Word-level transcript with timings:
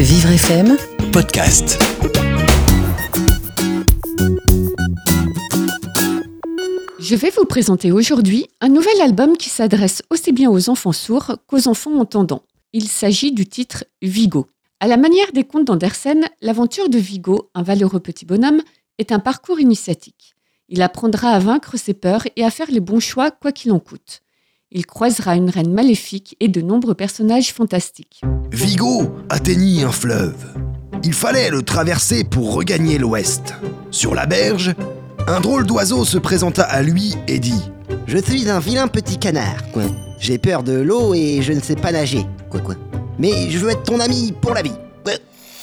Vivre 0.00 0.30
FM 0.30 0.76
podcast. 1.12 1.76
Je 7.00 7.16
vais 7.16 7.30
vous 7.30 7.44
présenter 7.44 7.90
aujourd'hui 7.90 8.46
un 8.60 8.68
nouvel 8.68 9.00
album 9.00 9.36
qui 9.36 9.48
s'adresse 9.50 10.04
aussi 10.10 10.30
bien 10.30 10.52
aux 10.52 10.70
enfants 10.70 10.92
sourds 10.92 11.38
qu'aux 11.48 11.66
enfants 11.66 11.98
entendants. 11.98 12.44
Il 12.72 12.86
s'agit 12.86 13.32
du 13.32 13.46
titre 13.46 13.86
Vigo. 14.00 14.46
À 14.78 14.86
la 14.86 14.96
manière 14.96 15.32
des 15.32 15.42
contes 15.42 15.66
d'Andersen, 15.66 16.28
l'aventure 16.42 16.88
de 16.88 16.98
Vigo, 16.98 17.50
un 17.56 17.64
valeureux 17.64 17.98
petit 17.98 18.24
bonhomme, 18.24 18.62
est 18.98 19.10
un 19.10 19.18
parcours 19.18 19.58
initiatique. 19.58 20.36
Il 20.68 20.80
apprendra 20.80 21.30
à 21.30 21.40
vaincre 21.40 21.76
ses 21.76 21.94
peurs 21.94 22.28
et 22.36 22.44
à 22.44 22.52
faire 22.52 22.70
les 22.70 22.78
bons 22.78 23.00
choix 23.00 23.32
quoi 23.32 23.50
qu'il 23.50 23.72
en 23.72 23.80
coûte. 23.80 24.22
Il 24.70 24.84
croisera 24.84 25.34
une 25.34 25.48
reine 25.48 25.72
maléfique 25.72 26.36
et 26.40 26.48
de 26.48 26.60
nombreux 26.60 26.94
personnages 26.94 27.54
fantastiques. 27.54 28.20
Vigo 28.52 29.14
atteignit 29.30 29.82
un 29.82 29.92
fleuve. 29.92 30.46
Il 31.02 31.14
fallait 31.14 31.48
le 31.48 31.62
traverser 31.62 32.22
pour 32.24 32.52
regagner 32.52 32.98
l'ouest. 32.98 33.54
Sur 33.90 34.14
la 34.14 34.26
berge, 34.26 34.74
un 35.26 35.40
drôle 35.40 35.64
d'oiseau 35.64 36.04
se 36.04 36.18
présenta 36.18 36.64
à 36.64 36.82
lui 36.82 37.14
et 37.28 37.38
dit 37.38 37.62
Je 38.06 38.18
suis 38.18 38.50
un 38.50 38.60
vilain 38.60 38.88
petit 38.88 39.16
canard, 39.16 39.70
quoi. 39.72 39.84
J'ai 40.18 40.36
peur 40.36 40.62
de 40.62 40.74
l'eau 40.74 41.14
et 41.14 41.40
je 41.40 41.54
ne 41.54 41.60
sais 41.60 41.76
pas 41.76 41.92
nager, 41.92 42.26
quoi, 42.50 42.60
quoi. 42.60 42.74
Mais 43.18 43.50
je 43.50 43.58
veux 43.58 43.70
être 43.70 43.84
ton 43.84 44.00
ami 44.00 44.34
pour 44.38 44.52
la 44.52 44.60
vie. 44.60 44.76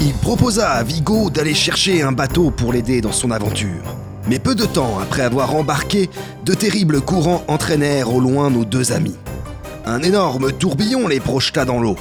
Il 0.00 0.12
proposa 0.14 0.70
à 0.70 0.82
Vigo 0.82 1.30
d'aller 1.30 1.54
chercher 1.54 2.02
un 2.02 2.12
bateau 2.12 2.50
pour 2.50 2.72
l'aider 2.72 3.00
dans 3.00 3.12
son 3.12 3.30
aventure. 3.30 4.05
Mais 4.28 4.38
peu 4.38 4.54
de 4.54 4.64
temps 4.64 4.98
après 5.00 5.22
avoir 5.22 5.54
embarqué, 5.54 6.10
de 6.44 6.54
terribles 6.54 7.00
courants 7.00 7.44
entraînèrent 7.48 8.12
au 8.12 8.20
loin 8.20 8.50
nos 8.50 8.64
deux 8.64 8.92
amis. 8.92 9.16
Un 9.84 10.02
énorme 10.02 10.52
tourbillon 10.52 11.06
les 11.06 11.20
projeta 11.20 11.64
dans 11.64 11.78
l'eau. 11.78 11.96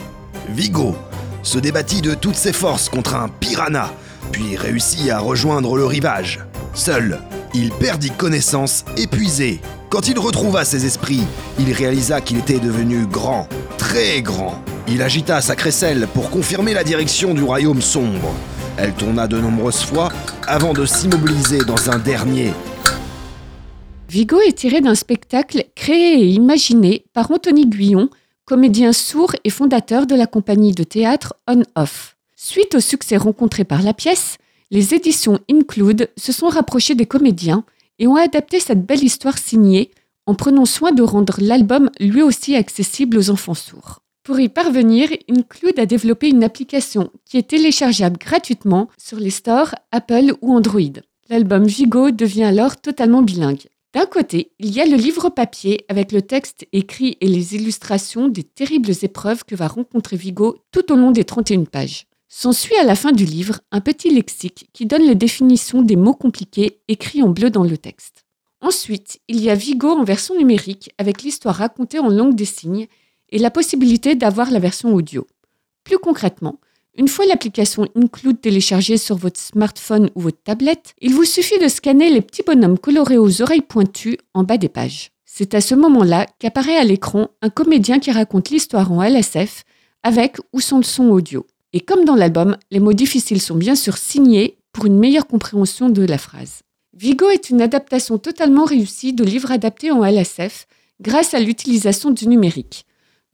Vigo 0.50 0.96
se 1.44 1.60
débattit 1.60 2.02
de 2.02 2.16
toutes 2.16 2.36
ses 2.36 2.54
forces 2.54 2.90
contre 2.90 3.16
un 3.16 3.30
piranha, 3.30 3.92
puis 4.32 4.58
réussit 4.58 5.12
à 5.12 5.20
rejoindre 5.20 5.78
le 5.78 5.86
rivage. 5.86 6.40
Seul, 6.74 7.20
il 7.54 7.72
perdit 7.72 8.10
connaissance, 8.10 8.84
épuisé. 8.98 9.62
Quand 9.90 10.08
il 10.08 10.18
retrouva 10.18 10.66
ses 10.66 10.86
esprits, 10.86 11.24
il 11.60 11.72
réalisa 11.72 12.22
qu'il 12.22 12.40
était 12.40 12.60
devenu 12.60 13.06
grand, 13.06 13.48
très 13.78 14.22
grand. 14.24 14.62
Il 14.88 15.02
agita 15.02 15.42
sa 15.42 15.56
crécelle 15.56 16.08
pour 16.14 16.32
confirmer 16.32 16.74
la 16.74 16.84
direction 16.84 17.34
du 17.34 17.44
royaume 17.44 17.82
sombre. 17.82 18.34
Elle 18.78 18.94
tourna 18.94 19.28
de 19.28 19.40
nombreuses 19.40 19.84
fois 19.84 20.10
avant 20.48 20.74
de 20.74 20.86
s'immobiliser 20.86 21.60
dans 21.60 21.90
un 21.90 21.98
dernier. 21.98 22.52
Vigo 24.10 24.40
est 24.42 24.58
tiré 24.58 24.82
d'un 24.82 24.96
spectacle 24.96 25.66
créé 25.76 26.22
et 26.22 26.28
imaginé 26.28 27.06
par 27.14 27.32
Anthony 27.32 27.68
Guyon, 27.68 28.10
comédien 28.44 28.92
sourd 28.92 29.34
et 29.46 29.50
fondateur 29.50 30.06
de 30.06 30.16
la 30.16 30.28
compagnie 30.28 30.74
de 30.74 30.84
théâtre 30.84 31.36
On 31.48 31.64
Off. 31.76 32.18
Suite 32.36 32.76
au 32.76 32.82
succès 32.82 33.16
rencontré 33.16 33.64
par 33.64 33.82
la 33.82 33.94
pièce, 33.94 34.38
les 34.72 34.94
éditions 34.94 35.40
Include 35.50 36.10
se 36.18 36.34
sont 36.34 36.50
rapprochées 36.50 36.96
des 36.96 37.06
comédiens 37.06 37.64
et 37.98 38.08
ont 38.08 38.18
adapté 38.18 38.60
cette 38.60 38.86
belle 38.86 39.04
histoire 39.04 39.38
signée 39.38 39.92
en 40.26 40.36
prenant 40.36 40.66
soin 40.66 40.92
de 40.92 41.02
rendre 41.02 41.38
l'album 41.40 41.90
lui 42.00 42.22
aussi 42.22 42.56
accessible 42.56 43.18
aux 43.18 43.30
enfants 43.30 43.54
sourds. 43.54 44.02
Pour 44.26 44.40
y 44.40 44.50
parvenir, 44.50 45.10
Include 45.30 45.78
a 45.78 45.86
développé 45.86 46.30
une 46.30 46.44
application 46.44 47.12
qui 47.26 47.38
est 47.38 47.50
téléchargeable 47.50 48.18
gratuitement 48.18 48.90
sur 48.98 49.20
les 49.20 49.30
stores 49.30 49.76
Apple 49.92 50.34
ou 50.42 50.52
Android. 50.52 50.82
L'album 51.30 51.66
Vigo 51.68 52.10
devient 52.10 52.46
alors 52.46 52.76
totalement 52.76 53.22
bilingue. 53.22 53.68
D'un 53.94 54.08
côté, 54.08 54.52
il 54.58 54.74
y 54.74 54.82
a 54.82 54.88
le 54.88 54.96
livre 54.96 55.30
papier 55.30 55.86
avec 55.90 56.12
le 56.12 56.24
texte 56.24 56.66
écrit 56.74 57.18
et 57.22 57.28
les 57.28 57.54
illustrations 57.54 58.28
des 58.28 58.42
terribles 58.42 58.94
épreuves 59.04 59.44
que 59.46 59.54
va 59.54 59.68
rencontrer 59.68 60.18
Vigo 60.18 60.58
tout 60.72 60.92
au 60.92 60.96
long 60.96 61.12
des 61.12 61.24
31 61.24 61.66
pages. 61.66 62.08
S'ensuit 62.28 62.76
à 62.78 62.84
la 62.84 62.96
fin 62.96 63.12
du 63.12 63.26
livre 63.26 63.60
un 63.72 63.80
petit 63.80 64.10
lexique 64.10 64.70
qui 64.74 64.88
donne 64.88 65.04
les 65.04 65.14
définitions 65.14 65.84
des 65.84 65.96
mots 65.96 66.16
compliqués 66.16 66.80
écrits 66.88 67.22
en 67.22 67.30
bleu 67.30 67.52
dans 67.52 67.64
le 67.64 67.78
texte. 67.78 68.26
Ensuite, 68.60 69.20
il 69.28 69.40
y 69.40 69.52
a 69.52 69.56
Vigo 69.56 69.90
en 69.90 70.04
version 70.04 70.36
numérique 70.36 70.90
avec 70.98 71.22
l'histoire 71.22 71.58
racontée 71.58 72.00
en 72.00 72.10
langue 72.10 72.34
des 72.34 72.46
signes 72.46 72.88
et 73.30 73.38
la 73.38 73.52
possibilité 73.52 74.16
d'avoir 74.16 74.52
la 74.52 74.60
version 74.60 74.94
audio. 74.94 75.28
Plus 75.84 75.98
concrètement, 75.98 76.60
une 76.98 77.08
fois 77.08 77.26
l'application 77.26 77.88
Include 77.96 78.40
téléchargée 78.40 78.98
sur 78.98 79.18
votre 79.18 79.40
smartphone 79.40 80.10
ou 80.16 80.22
votre 80.22 80.42
tablette, 80.42 80.94
il 81.02 81.14
vous 81.14 81.26
suffit 81.26 81.60
de 81.60 81.68
scanner 81.68 82.10
les 82.10 82.22
petits 82.22 82.44
bonhommes 82.44 82.80
colorés 82.80 83.18
aux 83.18 83.42
oreilles 83.42 83.62
pointues 83.62 84.18
en 84.34 84.44
bas 84.44 84.58
des 84.58 84.70
pages. 84.70 85.12
C'est 85.26 85.54
à 85.54 85.62
ce 85.62 85.76
moment-là 85.76 86.28
qu'apparaît 86.40 86.78
à 86.78 86.86
l'écran 86.86 87.28
un 87.42 87.50
comédien 87.50 88.00
qui 88.00 88.12
raconte 88.12 88.50
l'histoire 88.50 88.92
en 88.92 89.04
LSF 89.04 89.66
avec 90.04 90.38
ou 90.54 90.62
sans 90.62 90.78
le 90.78 90.84
son 90.84 91.10
audio. 91.10 91.46
Et 91.74 91.82
comme 91.82 92.06
dans 92.06 92.16
l'album, 92.16 92.56
les 92.72 92.80
mots 92.80 92.94
difficiles 92.94 93.42
sont 93.42 93.56
bien 93.56 93.76
sûr 93.76 93.98
signés 93.98 94.58
pour 94.72 94.86
une 94.86 94.98
meilleure 94.98 95.28
compréhension 95.28 95.90
de 95.90 96.06
la 96.06 96.18
phrase. 96.18 96.62
Vigo 96.94 97.30
est 97.30 97.50
une 97.50 97.62
adaptation 97.62 98.18
totalement 98.18 98.64
réussie 98.64 99.12
de 99.12 99.26
livres 99.26 99.52
adaptés 99.52 99.92
en 99.92 100.06
LSF 100.06 100.68
grâce 101.02 101.34
à 101.34 101.40
l'utilisation 101.40 102.12
du 102.12 102.28
numérique. 102.28 102.86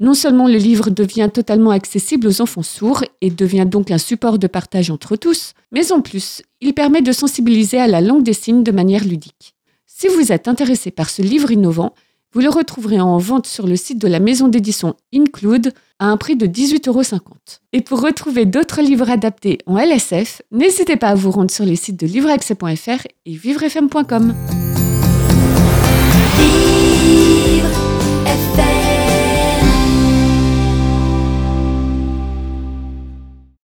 Non 0.01 0.15
seulement 0.15 0.47
le 0.47 0.57
livre 0.57 0.89
devient 0.89 1.29
totalement 1.31 1.69
accessible 1.69 2.25
aux 2.25 2.41
enfants 2.41 2.63
sourds 2.63 3.03
et 3.21 3.29
devient 3.29 3.67
donc 3.67 3.91
un 3.91 3.99
support 3.99 4.39
de 4.39 4.47
partage 4.47 4.89
entre 4.89 5.15
tous, 5.15 5.53
mais 5.71 5.91
en 5.91 6.01
plus, 6.01 6.41
il 6.59 6.73
permet 6.73 7.03
de 7.03 7.11
sensibiliser 7.11 7.77
à 7.77 7.85
la 7.85 8.01
langue 8.01 8.23
des 8.23 8.33
signes 8.33 8.63
de 8.63 8.71
manière 8.71 9.05
ludique. 9.05 9.53
Si 9.85 10.07
vous 10.07 10.31
êtes 10.31 10.47
intéressé 10.47 10.89
par 10.89 11.11
ce 11.11 11.21
livre 11.21 11.51
innovant, 11.51 11.93
vous 12.33 12.41
le 12.41 12.49
retrouverez 12.49 12.99
en 12.99 13.19
vente 13.19 13.45
sur 13.45 13.67
le 13.67 13.75
site 13.75 13.99
de 13.99 14.07
la 14.07 14.19
maison 14.19 14.47
d'édition 14.47 14.95
Include 15.13 15.71
à 15.99 16.07
un 16.07 16.17
prix 16.17 16.35
de 16.35 16.47
18,50 16.47 16.87
euros. 16.89 17.03
Et 17.71 17.81
pour 17.81 18.01
retrouver 18.01 18.45
d'autres 18.45 18.81
livres 18.81 19.11
adaptés 19.11 19.59
en 19.67 19.77
LSF, 19.77 20.41
n'hésitez 20.49 20.95
pas 20.95 21.09
à 21.09 21.15
vous 21.15 21.29
rendre 21.29 21.51
sur 21.51 21.65
les 21.65 21.75
sites 21.75 21.99
de 21.99 22.07
livreaccès.fr 22.07 23.05
et 23.27 23.35
vivrefm.com. 23.35 24.33